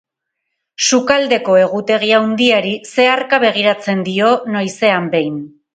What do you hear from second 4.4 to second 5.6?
noizean behin.